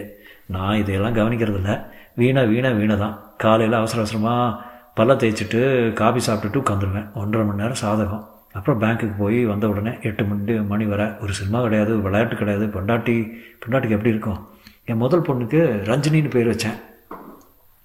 நான் 0.55 0.79
இதையெல்லாம் 0.81 1.19
கவனிக்கிறதில்ல. 1.19 1.71
வீணா 2.15 2.41
வீணா 2.53 2.69
வீணை 2.81 2.97
தான். 3.05 3.15
காலையில் 3.37 3.81
அவசர 3.81 4.01
அவசரமாக 4.03 4.57
பல்ல 4.97 5.13
தேய்ச்சிட்டு 5.21 5.61
காபி 5.93 6.21
சாப்பிட்டுட்டு 6.27 6.63
உட்காந்துருவேன். 6.65 7.09
ஒன்றரை 7.13 7.45
மணி 7.47 7.63
நேரம் 7.63 7.83
சாதகம். 7.85 8.25
அப்புறம் 8.53 8.81
பேங்க்குக்கு 8.81 9.17
போய் 9.17 9.45
வந்த 9.45 9.69
உடனே 9.69 9.97
எட்டு 10.01 10.23
மணி 10.23 10.53
மணி 10.53 10.85
வர 10.85 11.17
ஒரு 11.21 11.33
சினிமா 11.33 11.61
கிடையாது 11.61 12.01
விளையாட்டு 12.01 12.35
கிடையாது. 12.35 12.65
பொண்டாட்டி 12.65 13.31
பொண்டாட்டிக்கு 13.61 13.97
எப்படி 13.97 14.09
இருக்கும்? 14.09 14.47
என் 14.85 14.97
முதல் 14.97 15.21
பொண்ணுக்கு 15.21 15.59
ரஞ்சினின்னு 15.89 16.29
பேர் 16.29 16.55
வச்சேன். 16.55 16.77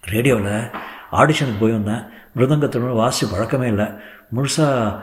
ரேடியோவில் 0.03 0.71
ஆடிஷனுக்கு 1.13 1.61
போய் 1.61 1.73
வந்தேன். 1.73 2.05
மிருதங்கத்தோட 2.37 2.95
வாசித்து 2.95 3.37
பழக்கமே 3.37 3.67
இல்லை. 3.67 3.87
முழுசாக 4.35 5.03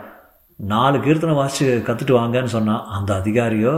நாலு 0.56 0.98
கீர்த்தனை 0.98 1.34
வாசித்து 1.34 1.94
கற்றுட்டு 1.94 2.20
வாங்கன்னு 2.20 2.44
சொன்னான் 2.44 2.86
அந்த 2.86 3.14
அதிகாரியோ 3.14 3.76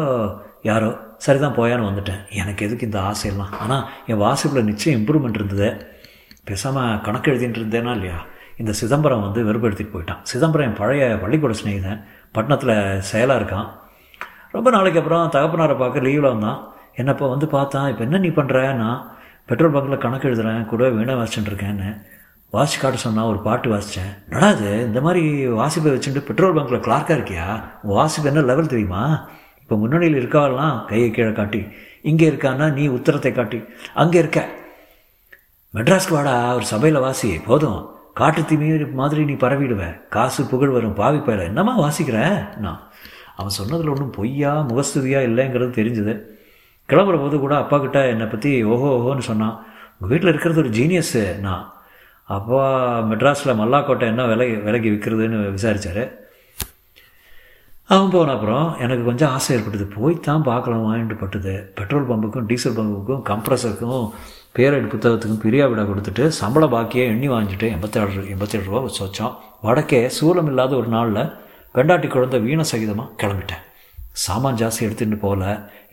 யாரோ 0.61 0.97
சரிதான் 1.17 1.55
போயான்னு 1.55 1.89
வந்துட்டேன். 1.89 2.29
எனக்கு 2.29 2.65
எதுக்கு 2.65 2.85
இந்த 2.85 2.99
ஆசையெல்லாம்? 2.99 3.51
ஆனால் 3.59 3.89
என் 4.05 4.17
வாசிப்பில் 4.17 4.63
நிச்சயம் 4.63 5.01
இம்ப்ரூவ்மெண்ட் 5.01 5.33
இருந்தது. 5.33 5.85
பேசாமல் 6.43 7.01
கணக்கு 7.01 7.31
எழுதிட்டு 7.31 7.61
இருந்தேனா 7.61 7.91
இல்லையா? 7.91 8.25
இந்த 8.57 8.71
சிதம்பரம் 8.71 9.21
வந்து 9.21 9.41
வெறுப்படுத்திட்டு 9.49 9.93
போயிட்டான். 9.95 10.21
சிதம்பரம் 10.21 10.67
என் 10.67 10.79
பழைய 10.81 11.19
பள்ளிக்கூட 11.23 11.53
சிநேகிதன். 11.59 12.01
பட்டணத்தில் 12.31 13.01
செயலாக 13.01 13.39
இருக்கான். 13.41 13.69
ரொம்ப 14.51 14.69
நாளைக்கு 14.69 14.99
அப்புறம் 15.01 15.29
தகப்பனாரை 15.35 15.77
பார்க்க 15.77 15.99
லீவில் 15.99 16.31
வந்தான். 16.33 16.59
என்னப்போ 17.01 17.29
வந்து 17.29 17.47
பார்த்தான் 17.47 17.87
இப்போ 17.89 18.03
என்ன 18.03 18.17
நீ 18.17 18.27
பண்ணுற 18.27 18.75
நான் 18.81 18.99
பெட்ரோல் 19.45 19.75
பங்கில் 19.75 19.97
கணக்கு 19.97 20.27
எழுதுறேன். 20.29 20.65
கூட 20.65 20.89
வீணாக 20.89 21.19
வாசிச்சுட்டு 21.19 21.51
இருக்கேன்னு. 21.51 21.89
வாசி 22.51 22.79
காட்ட 22.79 22.97
சொன்னால் 22.97 23.25
ஒரு 23.25 23.39
பாட்டு 23.39 23.67
வாசித்தேன் 23.73 24.11
நடாது 24.31 24.67
இந்த 24.87 25.01
மாதிரி 25.01 25.21
வாசிப்பை 25.61 25.91
வச்சுட்டு 25.93 26.21
பெட்ரோல் 26.27 26.55
பங்க்கில் 26.57 26.83
கிளார்க்காக 26.87 27.17
இருக்கியா? 27.17 27.47
வாசிப்பு 27.83 28.29
என்ன 28.29 28.41
லெவல் 28.41 28.71
தெரியுமா? 28.73 29.27
இப்போ 29.61 29.75
முன்னணியில் 29.75 30.19
இருக்காவெல்லாம் 30.21 30.85
கையை 30.85 31.11
கீழே 31.11 31.31
காட்டி 31.31 31.67
இங்கே 32.01 32.29
இருக்கான்னா 32.29 32.73
நீ 32.73 32.87
உத்தரத்தை 32.87 33.31
காட்டி 33.33 33.59
அங்கே 33.93 34.19
இருக்க. 34.19 34.47
மெட்ராஸ்க்கு 35.73 36.09
வாடா 36.09 36.55
ஒரு 36.55 36.65
சபையில் 36.65 36.99
வாசி 36.99 37.39
போதும். 37.49 37.81
காட்டு 38.13 38.45
தீமி 38.45 38.67
மாதிரி 38.93 39.25
நீ 39.25 39.33
பரவிடுவ. 39.33 39.83
காசு 40.09 40.41
புகழ் 40.45 40.69
வரும் 40.69 40.93
பாவி 40.93 41.17
பயில. 41.17 41.43
என்னம்மா 41.43 41.73
வாசிக்கிற? 41.79 42.17
நான் 42.57 42.81
அவன் 43.35 43.57
சொன்னதில் 43.59 43.87
ஒன்றும் 43.87 44.11
பொய்யா 44.11 44.51
முகஸ்துதியா 44.69 45.19
இல்லைங்கிறது 45.29 45.71
தெரிஞ்சுது. 45.79 46.13
கிளம்புற 46.89 47.17
போது 47.19 47.39
கூட 47.39 47.57
அப்பா 47.57 47.77
கிட்ட 47.77 47.99
என்னை 48.07 48.25
பற்றி 48.25 48.63
ஓஹோ 48.63 48.89
ஓஹோன்னு 48.97 49.25
சொன்னான் 49.29 49.55
உங்கள் 49.93 50.09
வீட்டில் 50.09 50.29
இருக்கிறது 50.29 50.61
ஒரு 50.61 50.69
ஜீனியஸ்ஸு 50.69 51.39
நான் 51.39 51.73
அப்பா 52.23 52.61
மெட்ராஸில் 53.01 53.57
மல்லாக்கோட்டை 53.59 54.05
என்ன 54.11 54.25
விலை 54.25 54.47
விலைக்கு 54.55 54.89
விற்கிறதுன்னு 54.89 55.51
விசாரித்தார் 55.51 56.03
அவன் 57.85 58.09
போன 58.09 58.31
அப்புறம் 58.31 58.77
எனக்கு 58.79 59.03
கொஞ்சம் 59.03 59.29
ஆசை 59.29 59.55
ஏற்பட்டது. 59.55 59.85
போய் 59.95 60.19
தான் 60.19 60.43
பார்க்கலாம் 60.43 60.85
வாங்கிட்டு 60.85 61.17
பட்டுது. 61.23 61.53
பெட்ரோல் 61.75 62.07
பம்புக்கும் 62.09 62.45
டீசல் 62.45 62.77
பம்புக்கும் 62.77 63.23
கம்ப்ரஸருக்கும் 63.31 64.03
பேரடி 64.57 64.87
புத்தகத்துக்கும் 64.93 65.43
பிரியாவிடா 65.43 65.83
கொடுத்துட்டு 65.89 66.23
சம்பள 66.39 66.65
பாக்கியை 66.73 67.05
எண்ணி 67.13 67.27
வாங்கிட்டு 67.33 67.67
எண்பத்தேழு 67.75 68.25
எண்பத்தேழு 68.33 68.65
ரூபா 68.67 68.81
வச்சோம் 68.87 69.33
வடக்கே 69.67 70.01
சூலம் 70.17 70.49
இல்லாத 70.51 70.73
ஒரு 70.81 70.89
நாளில் 70.95 71.23
பெண்டாட்டி 71.75 72.07
குழந்தை 72.15 72.37
வீண 72.45 72.61
சகிதமாக 72.71 73.09
கிளம்பிட்டேன். 73.21 73.63
சாமான் 74.23 74.59
ஜாஸ்தி 74.61 74.81
எடுத்துகிட்டு 74.87 75.17
போகல. 75.23 75.43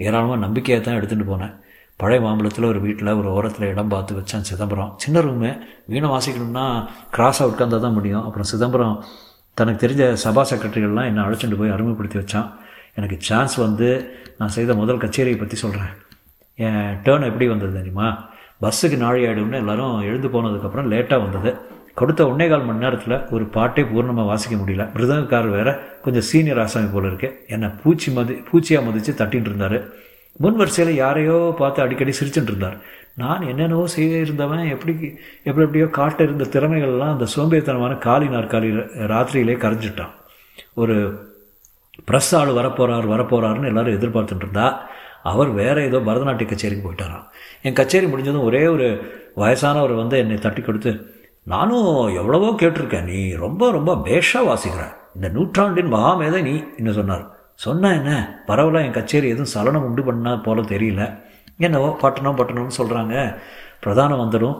ஏராளமாக 0.06 0.38
நம்பிக்கையாக 0.44 0.82
தான் 0.86 0.98
எடுத்துகிட்டு 0.98 1.26
போனேன். 1.30 1.54
பழைய 2.00 2.20
மாம்பழத்தில் 2.24 2.66
ஒரு 2.72 2.80
வீட்டில் 2.86 3.10
ஒரு 3.20 3.28
ஓரத்தில் 3.36 3.66
இடம் 3.70 3.92
பார்த்து 3.94 4.18
வச்சேன் 4.18 4.44
சிதம்பரம். 4.50 4.90
சின்ன 5.02 5.20
ரூமு 5.26 5.50
வீணை 5.92 6.08
வாசிக்கணும்னா 6.14 6.66
கிராஸாக 7.16 7.50
உட்காந்தா 7.52 7.78
தான் 7.86 7.96
முடியும். 7.98 8.24
அப்புறம் 8.28 8.48
சிதம்பரம் 8.52 8.96
தனக்கு 9.58 9.82
தெரிஞ்ச 9.84 10.04
சபா 10.24 10.44
செக்ரட்டரிகள்லாம் 10.50 11.08
என்னை 11.10 11.24
அழைச்சிட்டு 11.26 11.58
போய் 11.60 11.74
அருமைப்படுத்தி 11.76 12.18
வச்சான். 12.22 12.48
எனக்கு 12.98 13.16
சான்ஸ் 13.28 13.56
வந்து 13.66 13.88
நான் 14.40 14.54
செய்த 14.58 14.74
முதல் 14.82 15.02
கச்சேரியை 15.04 15.38
பற்றி 15.40 15.56
சொல்கிறேன் 15.64 15.92
என் 16.58 16.86
டேர்ன் 17.04 17.28
எப்படி 17.30 17.46
வந்தது 17.52 17.74
தெரியுமா? 17.80 18.08
பஸ்ஸுக்கு 18.62 18.96
நாழி 19.02 19.20
ஆகிடும்னு 19.26 19.60
எல்லோரும் 19.62 19.94
எழுந்து 20.08 20.28
போனதுக்கப்புறம் 20.34 20.90
லேட்டாக 20.92 21.24
வந்தது. 21.26 21.52
கொடுத்த 21.98 22.20
ஒன்றே 22.30 22.46
கால் 22.48 22.66
மணி 22.66 22.84
நேரத்தில் 22.84 23.14
ஒரு 23.34 23.44
பாட்டே 23.54 23.82
பூர்ணமாக 23.90 24.26
வாசிக்க 24.30 24.54
முடியல. 24.60 24.84
மிருதங்கக்கார் 24.94 25.48
வேற 25.56 25.68
கொஞ்சம் 26.04 26.26
சீனியர் 26.30 26.60
ஆசாமி 26.64 26.88
போல 26.92 27.06
இருக்கு. 27.10 27.28
என்னை 27.54 27.68
பூச்சி 27.82 28.08
மதி 28.16 28.34
பூச்சியாக 28.50 28.86
மதித்து 28.86 29.12
தட்டின்னு 29.20 29.50
இருந்தார். 29.50 29.78
முன் 30.42 30.58
வரிசையில் 30.60 31.00
யாரையோ 31.02 31.36
பார்த்து 31.60 31.82
அடிக்கடி 31.84 32.12
சிரிச்சுட்டு 32.20 32.50
இருந்தார். 32.52 32.76
நான் 33.22 33.42
என்னென்னவோ 33.50 33.84
செய்ய 33.94 34.20
இருந்தவன் 34.26 34.62
எப்படி 34.74 34.92
எப்படி 35.48 35.64
எப்படியோ 35.64 35.86
காட்ட 35.98 36.20
இருந்த 36.22 36.44
திறமைகள்லாம் 36.54 37.14
அந்த 37.14 37.26
சோம்பேறித்தனமான 37.34 37.98
காலி 38.06 38.28
நாற்காலி 38.36 38.70
ராத்திரியிலே 39.12 39.56
கரைஞ்சிட்டான். 39.64 40.14
ஒரு 40.82 40.96
ப்ரெஸ் 42.08 42.32
ஆள் 42.38 42.56
வரப்போகிறார் 42.58 43.12
வரப்போகிறாருன்னு 43.14 43.70
எல்லாரும் 43.72 43.96
எதிர்பார்த்துட்டு 43.98 44.44
இருந்தா. 44.46 44.68
அவர் 45.22 45.50
வேற 45.60 45.76
ஏதோ 45.88 45.98
பரதநாட்டிய 46.08 46.48
கச்சேரிக்கு 46.50 46.84
போயிட்டாராம் 46.86 47.26
என் 47.66 47.78
கச்சேரி 47.80 48.06
முடிஞ்சதும் 48.06 48.46
ஒரே 48.48 48.62
ஒரு 48.66 48.86
வயசானவர் 49.36 49.94
வந்து 50.02 50.16
என்னை 50.18 50.38
தட்டி 50.38 50.62
கொடுத்து 50.62 50.92
நானும் 51.52 51.90
எவ்வளவோ 52.20 52.48
கேட்டிருக்கேன். 52.60 53.06
நீ 53.10 53.18
ரொம்ப 53.44 53.70
ரொம்ப 53.76 53.92
பேஷாக 54.06 54.48
வாசிக்கிற. 54.48 54.82
இந்த 55.16 55.28
நூற்றாண்டின் 55.28 55.92
மகாமேதை 55.94 56.40
நீ 56.42 56.54
என்ன 56.76 56.90
சொன்னார். 56.92 57.24
சொன்ன 57.54 57.92
என்ன? 57.94 58.10
பரவாயில்ல 58.48 58.84
என் 58.86 58.98
கச்சேரி 58.98 59.28
எதுவும் 59.28 59.52
சலனம் 59.54 59.86
உண்டு 59.88 60.02
பண்ணா 60.08 60.32
போல 60.46 60.60
தெரியல. 60.74 61.04
என்னவோ 61.66 61.88
பட்டணம் 62.02 62.38
பட்டணம்னு 62.38 62.78
சொல்கிறாங்க 62.78 63.14
பிரதானம் 63.84 64.22
வந்துடும். 64.24 64.58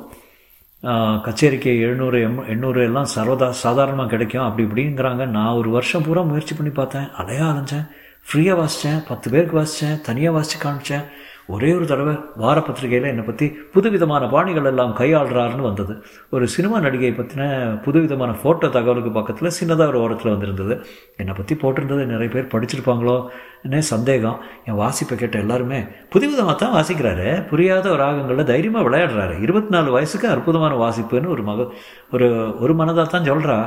கச்சேரிக்கு 1.26 1.70
எழுநூறு 1.84 2.18
எம் 2.26 2.38
எண்ணூறு 2.46 2.80
எல்லாம் 2.88 3.08
சர்வதா 3.14 3.48
சாதாரணமாக 3.64 4.08
கிடைக்கும். 4.08 4.44
அப்படி 4.46 4.66
இப்படிங்கிறாங்க. 4.66 5.24
நான் 5.36 5.58
ஒரு 5.60 5.70
வருஷம் 5.70 6.04
பூரா 6.06 6.22
முயற்சி 6.22 6.54
பண்ணி 6.54 6.72
பார்த்தேன். 6.72 7.08
அலையா 7.22 7.46
அலைஞ்சேன் 7.52 7.86
ஃப்ரீயாக 8.26 8.56
வாசித்தேன் 8.58 9.00
பத்து 9.08 9.26
பேருக்கு 9.32 9.56
வாசித்தேன் 9.58 9.96
தனியாக 10.08 10.34
வாசித்து 10.34 10.58
காமிச்சேன். 10.64 11.06
ஒரே 11.54 11.70
ஒரு 11.76 11.86
தடவை 11.90 12.12
வார 12.42 12.58
பத்திரிகையில் 12.66 13.08
என்னை 13.10 13.22
பற்றி 13.28 13.46
புதுவிதமான 13.74 14.24
பாணிகள் 14.34 14.68
எல்லாம் 14.70 14.92
கையாளுறாருன்னு 14.98 15.64
வந்தது. 15.68 15.94
ஒரு 16.34 16.44
சினிமா 16.54 16.76
நடிகையை 16.84 17.14
பற்றின 17.16 17.42
புதுவிதமான 17.86 18.34
ஃபோட்டோ 18.40 18.68
தகவலுக்கு 18.76 19.10
பக்கத்தில் 19.16 19.56
சின்னதாக 19.58 19.90
ஒரு 19.92 20.00
ஓரத்தில் 20.04 20.32
வந்திருந்தது. 20.34 20.74
என்னை 21.20 21.34
பற்றி 21.40 21.56
போட்டிருந்தது 21.62 22.04
நிறைய 22.12 22.30
பேர் 22.34 22.52
படிச்சிருப்பாங்களோன்னே 22.54 23.82
சந்தேகம். 23.92 24.38
என் 24.68 24.80
வாசிப்பை 24.82 25.16
கேட்ட 25.22 25.44
எல்லாருமே 25.44 25.80
புதுவிதமாக 26.14 26.56
தான் 26.62 26.76
வாசிக்கிறாரு. 26.78 27.28
புரியாத 27.52 27.86
ஒரு 27.94 28.02
ராகங்களில் 28.06 28.50
தைரியமாக 28.54 28.86
விளையாடுறாரு. 28.88 29.36
இருபத்தி 29.46 29.72
நாலு 29.76 29.90
வயசுக்கு 29.98 30.28
அற்புதமான 30.34 30.74
வாசிப்புன்னு 30.86 31.34
ஒரு 31.36 31.44
மக 31.50 31.70
ஒரு 32.16 32.28
ஒரு 32.64 32.74
மனதாக 32.82 33.08
தான் 33.16 33.30
சொல்கிறா 33.32 33.58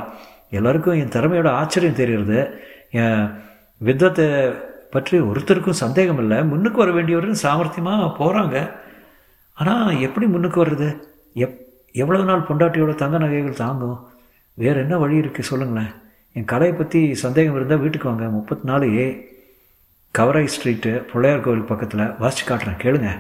எல்லாருக்கும் 0.60 1.00
என் 1.02 1.16
திறமையோட 1.18 1.50
ஆச்சரியம் 1.62 2.02
தெரிகிறது 2.02 2.40
என் 3.02 3.24
யுத்தத்தை 3.82 4.28
பற்றி 4.94 5.18
ஒருத்தருக்கும் 5.30 5.82
சந்தேகம் 5.84 6.22
இல்லை. 6.24 6.38
முன்னுக்கு 6.52 6.78
வர 6.82 6.92
வேண்டியவர்கள் 6.98 7.44
சாமர்த்தியமாக 7.44 8.10
போகிறாங்க 8.20 8.58
ஆனால் 9.58 10.00
எப்படி 10.00 10.26
முன்னுக்கு 10.26 10.64
வர்றது? 10.64 10.90
எப் 11.44 11.60
எவ்வளோ 12.02 12.20
நாள் 12.30 12.48
பொண்டாட்டியோட 12.50 12.96
தங்க 13.02 13.18
நகைகள் 13.24 13.62
தாங்கும்? 13.64 13.98
வேறு 14.58 14.80
என்ன 14.84 14.98
வழி 14.98 15.22
இருக்குது 15.22 15.50
சொல்லுங்களேன். 15.50 15.92
என் 16.36 16.50
கலையை 16.52 16.74
பற்றி 16.76 17.00
சந்தேகம் 17.24 17.56
இருந்தால் 17.56 17.82
வீட்டுக்கு 17.84 18.10
வாங்க. 18.10 18.28
முப்பத்தி 18.38 18.66
நாலு 18.70 18.86
ஏ 19.00 19.06
கவராய் 20.16 20.54
ஸ்ட்ரீட்டு 20.56 20.92
பிள்ளையார் 21.12 21.46
கோவில் 21.46 21.70
பக்கத்தில். 21.72 22.06
வாசிச்சு 22.22 22.46
காட்டுறேன். 22.48 22.82
கேளுங்க. 22.84 23.12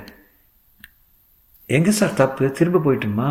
எங்கே 1.69 1.91
சார் 1.99 2.19
தப்பு? 2.21 2.45
திரும்ப 2.59 2.81
போயிட்டுமா? 2.85 3.29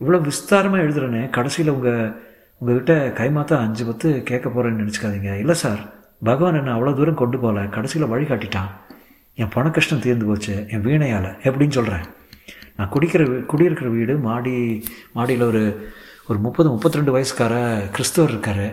இவ்வளோ 0.00 0.18
விஸ்தாரமாக 0.28 0.84
எழுதுறேன்னு 0.86 1.22
கடைசியில் 1.36 1.74
உங்கள் 1.76 2.12
உங்கள்கிட்ட 2.60 2.94
கைமாத்தா 3.20 3.56
அஞ்சு 3.66 3.84
பத்து 3.84 4.08
கேட்க 4.30 4.46
போகிறேன்னு 4.48 4.82
நினச்சிக்காதீங்க. 4.82 5.32
இல்லை 5.42 5.56
சார். 5.64 5.80
பகவான் 6.22 6.54
என்னை 6.54 6.72
அவ்வளோ 6.72 6.96
தூரம் 6.96 7.14
கொண்டு 7.14 7.38
போகல. 7.38 7.66
கடைசியில் 7.66 8.08
வழி 8.08 8.24
காட்டிட்டான். 8.24 8.70
என் 9.34 9.48
பண 9.48 9.70
கஷ்டம் 9.70 10.00
தீர்ந்து 10.00 10.24
போச்சு. 10.26 10.66
என் 10.70 10.84
வீணையால். 10.84 11.30
எப்படின்னு 11.48 11.76
சொல்கிறேன் 11.78 12.04
நான் 12.76 12.90
குடிக்கிற 12.92 13.46
குடியிருக்கிற 13.46 13.90
வீடு 13.90 14.18
மாடி 14.18 14.84
மாடியில் 15.12 15.42
ஒரு 15.42 15.92
ஒரு 16.28 16.38
முப்பது 16.38 16.68
முப்பத்தி 16.68 16.96
ரெண்டு 16.96 17.12
வயசுக்கார 17.16 17.54
கிறிஸ்தவர் 17.90 18.30
இருக்கார். 18.30 18.66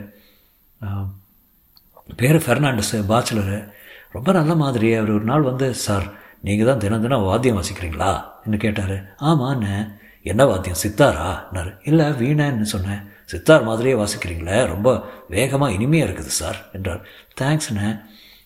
பேர் 2.15 2.43
ஃபெர்னாண்டஸு 2.45 2.97
பாச்சுலரு. 3.11 3.69
ரொம்ப 4.11 4.31
நல்ல 4.31 4.55
மாதிரி. 4.55 4.93
அவர் 4.93 5.11
ஒரு 5.11 5.23
நாள் 5.23 5.41
வந்து 5.41 5.73
சார் 5.73 6.07
நீங்கள் 6.41 6.67
தான் 6.67 6.79
தினம் 6.79 7.01
தினம் 7.01 7.21
வாத்தியம் 7.21 7.61
வாசிக்கிறீங்களா? 7.61 8.23
என்று 8.45 8.57
கேட்டார். 8.57 8.95
ஆமாண்ணே. 9.19 9.75
என்ன 10.21 10.45
வாத்தியம்? 10.45 10.81
சித்தாரான்னாரு 10.83 11.77
இல்லை 11.83 12.05
வீணைன்னு 12.05 12.61
சொன்னேன். 12.61 13.01
சித்தார் 13.25 13.63
மாதிரியே 13.63 13.95
வாசிக்கிறீங்களே. 13.95 14.65
ரொம்ப 14.67 15.03
வேகமாக 15.29 15.73
இனிமையாக 15.73 16.11
இருக்குது 16.11 16.33
சார் 16.41 16.59
என்றார். 16.73 17.01
தேங்க்ஸ்ண்ணே 17.41 17.89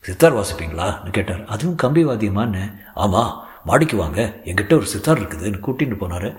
சித்தார் 0.05 0.35
வாசிப்பீங்களான்னு 0.35 1.11
கேட்டார். 1.11 1.45
அதுவும் 1.45 1.75
கம்பி 1.75 2.05
வாத்தியமான்னு 2.05 2.63
ஆமாம் 2.93 3.33
மாடிக்கு 3.65 3.97
வாங்க. 3.97 4.19
எங்கிட்ட 4.45 4.73
ஒரு 4.73 4.85
சித்தார் 4.85 5.19
இருக்குதுன்னு 5.21 5.59
கூட்டின்னு 5.67 5.97
போனார். 5.99 6.29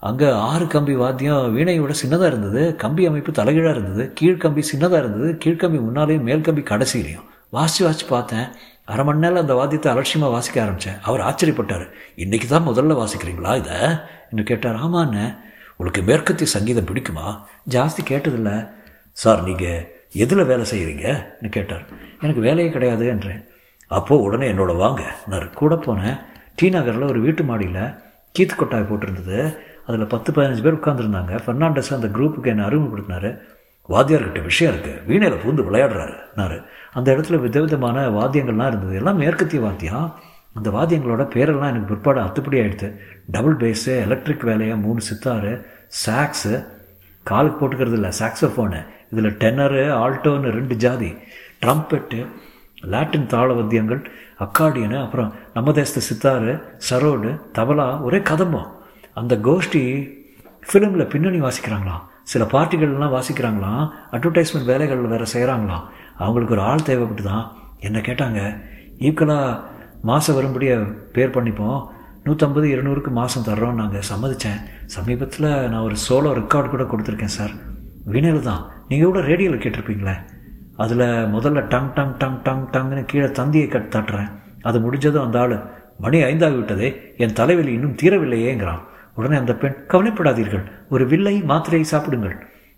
அங்கே 0.00 0.30
ஆறு 0.30 0.66
கம்பி 0.66 0.94
வாத்தியம் 0.94 1.56
வீணையோட 1.56 1.92
சின்னதாக 2.02 2.26
இருந்தது. 2.26 2.76
கம்பி 2.76 3.06
அமைப்பு 3.06 3.32
தலைகீழாக 3.32 3.74
இருந்தது. 3.76 4.12
கீழ்கம்பி 4.20 4.62
சின்னதாக 4.72 4.98
இருந்தது. 4.98 5.38
கீழ்கம்பி 5.44 5.78
முன்னாலேயும் 5.86 6.20
மேல் 6.20 6.40
கம்பி 6.40 6.62
கடைசியிலையும். 6.62 7.24
வாசித்து 7.50 7.84
வாசித்து 7.84 8.06
பார்த்தேன். 8.08 8.48
அரை 8.84 9.04
மணி 9.04 9.18
நேரம் 9.18 9.40
அந்த 9.40 9.54
வாத்தியத்தை 9.54 9.92
அலட்சியமாக 9.92 10.32
வாசிக்க 10.32 10.62
ஆரம்பித்தேன் 10.62 10.98
அவர் 11.02 11.20
ஆச்சரியப்பட்டார். 11.20 11.86
இன்றைக்கி 12.16 12.46
தான் 12.46 12.68
முதல்ல 12.68 12.96
வாசிக்கிறீங்களா 13.00 13.56
இதை? 13.56 13.78
என்று 14.30 14.44
கேட்டார். 14.44 14.76
ஆமாண்ணே 14.76 15.26
உங்களுக்கு 15.76 16.02
மேற்கத்திய 16.02 16.50
சங்கீதம் 16.50 16.84
பிடிக்குமா? 16.84 17.40
ஜாஸ்தி 17.70 18.02
கேட்டதில்ல. 18.08 18.70
சார் 19.12 19.42
நீங்கள் 19.42 19.94
எதில் 20.12 20.44
வேலை 20.44 20.64
செய்கிறீங்கன்னு 20.70 21.48
கேட்டார். 21.48 21.84
எனக்கு 22.20 22.40
வேலையே 22.40 22.70
கிடையாது 22.70 23.06
என்றேன். 23.06 23.44
அப்போது 23.88 24.22
உடனே 24.22 24.52
என்னோட 24.52 24.76
வாங்க. 24.76 25.02
நான் 25.26 25.52
கூட 25.54 25.74
போனேன். 25.74 26.20
டி 26.54 26.68
நகரில் 26.70 27.02
ஒரு 27.02 27.20
வீட்டு 27.20 27.42
மாடியில் 27.42 27.82
கீத்து 28.38 28.54
கொட்டாய் 28.56 28.88
போட்டிருந்தது. 28.90 29.56
அதில் 29.86 30.06
பத்து 30.06 30.32
பதினஞ்சு 30.32 30.62
பேர் 30.62 30.74
உட்காந்துருந்தாங்க 30.74 31.38
ஃபெர்னாண்டஸ் 31.46 31.94
அந்த 31.94 32.06
குரூப்புக்கு 32.06 32.46
என்னை 32.46 32.64
அறிமுகப்படுத்தினார். 32.64 33.38
வாத்தியார்கிட்ட 33.88 34.42
விஷயம் 34.42 34.74
இருக்குது 34.74 35.06
வீணையில் 35.06 35.38
பூந்து 35.38 35.64
விளையாடுறாருனாரு 35.66 36.64
அந்த 36.92 37.12
இடத்துல 37.12 37.36
விதவிதமான 37.36 38.08
வாத்தியங்கள்லாம் 38.08 38.66
இருந்தது. 38.66 38.94
எல்லாம் 38.94 39.16
மேற்கத்திய 39.16 39.62
வாத்தியம். 39.62 40.14
அந்த 40.56 40.70
வாத்தியங்களோட 40.70 41.24
பேரெல்லாம் 41.36 41.70
எனக்கு 41.72 41.90
பிற்பாடு 41.92 42.20
அத்துப்படி 42.20 42.58
ஆகிடுது 42.60 42.88
டபுள் 43.30 43.56
பேஸு 43.56 43.92
எலக்ட்ரிக் 44.06 44.46
வேலையாக 44.50 44.80
மூணு 44.80 45.00
சித்தாறு 45.00 45.52
சாக்ஸு 46.02 46.54
காலுக்கு 47.22 47.58
போட்டுக்கிறது 47.60 47.96
இல்லை 47.98 48.10
சாக்ஸோஃபோனு 48.18 48.80
இதில் 49.10 49.36
டென்னரு 49.42 49.82
ஆல்டோன்னு 50.02 50.50
ரெண்டு 50.58 50.74
ஜாதி. 50.76 51.10
ட்ரம்பெட்டு 51.62 52.18
லாட்டின் 52.92 53.26
தாளவத்தியங்கள் 53.26 54.02
அக்காடியனு 54.44 54.96
அப்புறம் 55.04 55.30
நம்ம 55.54 55.72
தேசத்து 55.72 56.02
சித்தாரு 56.08 56.52
சரோடு 56.90 57.30
தபலா 57.58 57.86
ஒரே 58.02 58.18
கதம்பம். 58.30 58.68
அந்த 59.14 59.34
கோஷ்டி 59.46 59.82
ஃபிலிமில் 60.68 61.08
பின்னணி 61.08 61.40
வாசிக்கிறாங்களாம். 61.40 62.02
சில 62.22 62.44
பார்ட்டிகள்லாம் 62.52 63.14
வாசிக்கிறாங்களாம். 63.16 63.84
அட்வர்டைஸ்மெண்ட் 64.12 64.70
வேலைகள் 64.72 65.10
வேறு 65.12 65.26
செய்கிறாங்களாம் 65.32 65.86
அவங்களுக்கு 66.18 66.54
ஒரு 66.54 66.64
ஆள் 66.70 66.86
தேவைப்பட்டு 66.86 67.24
தான் 67.30 67.46
என்ன 67.78 67.98
கேட்டாங்க? 67.98 68.40
ஈக்குவலாக 68.98 69.74
மாதம் 70.02 70.34
வரும்படியாக 70.34 70.84
பேர் 71.12 71.34
பண்ணிப்போம். 71.38 71.86
நூற்றம்பது 72.24 72.66
இருநூறுக்கு 72.74 73.10
மாதம் 73.10 73.44
தர்றோம் 73.44 73.74
நாங்கள் 73.74 74.06
சம்மதித்தேன் 74.12 74.60
சமீபத்தில் 74.86 75.68
நான் 75.68 75.84
ஒரு 75.88 75.96
சோலோ 76.08 76.30
ரெக்கார்டு 76.40 76.68
கூட 76.68 76.82
கொடுத்துருக்கேன் 76.82 77.36
சார் 77.38 77.50
வினல் 78.04 78.42
தான். 78.42 78.64
நீங்கள் 78.88 79.10
கூட 79.10 79.20
ரேடியோவில் 79.20 79.60
கேட்டிருப்பீங்களே. 79.60 80.16
அதில் 80.76 81.06
முதல்ல 81.34 81.68
டங் 81.68 81.92
டங் 81.92 82.16
டங் 82.16 82.42
டங் 82.42 82.66
டங்னு 82.70 83.04
கீழே 83.04 83.30
தந்தியை 83.30 83.68
கட் 83.68 83.92
தட்டுறேன். 83.96 84.30
அது 84.62 84.80
முடிஞ்சதும் 84.80 85.24
அந்த 85.24 85.40
ஆள் 85.40 85.56
மணி 85.98 86.22
ஐந்தாகி 86.22 86.56
விட்டதே 86.56 87.14
என் 87.16 87.32
தலைவலி 87.32 87.72
இன்னும் 87.72 87.96
தீரவில்லையேங்கிறான். 88.02 88.80
உடனே 89.14 89.36
அந்த 89.36 89.54
பெண் 89.54 89.76
கவலைப்படாதீர்கள். 89.88 90.64
ஒரு 90.88 91.06
வில்லை 91.06 91.42
மாத்திரையை 91.42 91.80
சாப்பிடுங்கள். 91.80 92.36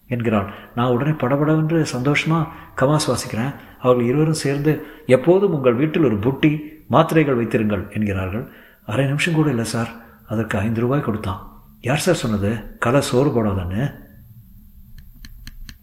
என்கிறாள். 0.08 0.48
நான் 0.74 0.88
உடனே 0.88 1.10
படபடவென்று 1.10 1.84
சந்தோஷமாக 1.84 2.48
கமாஸ் 2.76 3.08
வாசிக்கிறேன் 3.10 3.54
அவர்கள் 3.80 4.06
இருவரும் 4.06 4.42
சேர்ந்து 4.44 4.86
எப்போதும் 5.06 5.52
உங்கள் 5.52 5.74
வீட்டில் 5.74 6.04
ஒரு 6.04 6.18
புட்டி 6.18 6.62
மாத்திரைகள் 6.88 7.34
வைத்திருங்கள் 7.34 7.90
என்கிறார்கள். 7.90 8.48
அரை 8.86 9.06
நிமிஷம் 9.06 9.34
கூட 9.34 9.48
இல்லை 9.48 9.64
சார். 9.64 9.88
அதற்கு 10.26 10.58
ஐந்து 10.58 10.80
ரூபாய் 10.80 11.00
கொடுத்தான். 11.00 11.62
யார் 11.80 11.98
சார் 11.98 12.14
சொன்னது? 12.14 12.76
கலை 12.78 13.00
சோறு 13.00 13.30
போடாதான்னு 13.30 13.94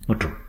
மற்றும் 0.08 0.44